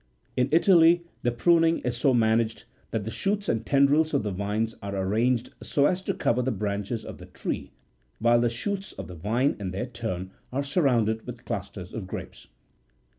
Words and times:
In 0.35 0.49
Italy 0.51 1.03
the 1.21 1.31
pruning 1.31 1.77
is 1.83 1.95
so 1.95 2.11
managed 2.11 2.63
that 2.89 3.03
the 3.03 3.11
shoots 3.11 3.47
and 3.47 3.63
tendrils 3.63 4.15
of 4.15 4.23
the 4.23 4.31
vines 4.31 4.73
are 4.81 4.95
arranged 4.97 5.53
so 5.61 5.85
as 5.85 6.01
to 6.01 6.15
cover 6.15 6.41
the 6.41 6.49
branches 6.51 7.05
of 7.05 7.19
the 7.19 7.27
tree, 7.27 7.71
while 8.17 8.41
the 8.41 8.49
shoots 8.49 8.93
of 8.93 9.07
the 9.07 9.13
vine 9.13 9.55
in 9.59 9.69
their 9.69 9.85
turn 9.85 10.31
are 10.51 10.63
surrounded 10.63 11.27
with 11.27 11.45
clusters 11.45 11.93
of 11.93 12.07
grapes. 12.07 12.47